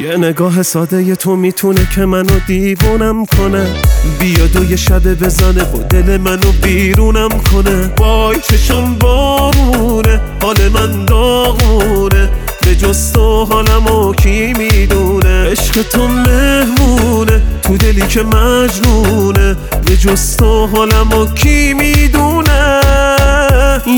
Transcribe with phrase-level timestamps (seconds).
[0.00, 3.66] یه نگاه ساده تو می‌تونه که منو دیوونم کنه.
[4.20, 7.92] بیاد و یه شبه بزنه و دل منو بیرونم کنه.
[7.98, 12.28] وای چشم بارونه حال من داغونه.
[12.62, 19.56] به جز تو حالمو کی می‌دونه؟ عشق تو مهمونه تو دلی که مجنونه.
[19.86, 22.80] به جز تو حالمو کی می‌دونه؟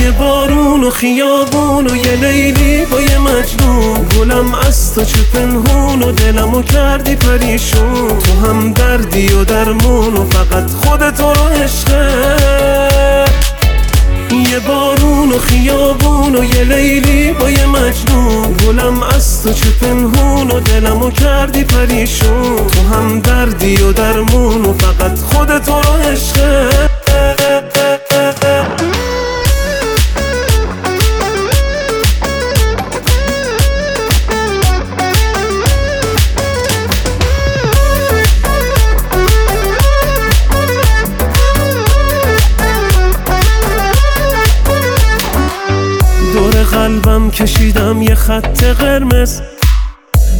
[0.00, 3.95] یه بارون و خیابون و یه لیلی با یه مجنون.
[4.16, 8.18] گلم از تو چه پنهون و دلمو کردی پریشون.
[8.18, 12.46] تو هم دردی و درمون و فقط خودتو رو عشقه
[14.50, 18.52] یه بارون و خیابون و یه لیلی با یه مجنون.
[18.52, 22.56] گلم از تو چه پنهون و دلمو کردی پریشون.
[22.56, 26.95] تو هم دردی و درمون و فقط خودتو رو عشقه
[47.16, 49.40] قلبم کشیدم یه خط قرمز.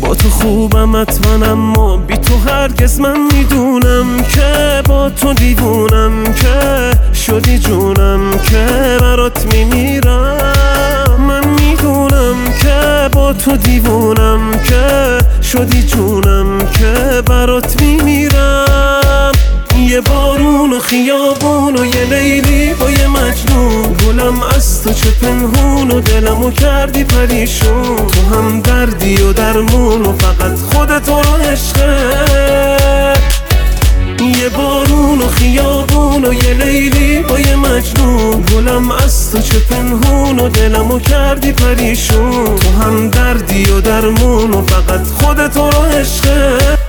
[0.00, 6.90] با تو خوبم حتما اما بی تو هرگز من می‌دونم که با تو دیوونم که
[7.14, 8.66] شدی جونم که
[9.00, 10.36] برات میمیرم.
[11.28, 18.49] من می‌دونم که با تو دیوونم که شدی جونم که برات میمیرم.
[20.90, 23.92] خیابون و یه لیلی با یه مجنون.
[23.92, 27.96] گلم از تو چه پنهون و دلمو کردی پریشون.
[27.96, 33.14] تو هم دردی و درمون و فقط خودتو رو عشقه
[34.20, 38.42] یه بارون و خیابون و یه لیلی با یه مجنون.
[38.42, 42.56] گلم از تو چه پنهون و دلمو کردی پریشون.
[42.56, 46.79] تو هم دردی و درمون و فقط خودتو رو عشقه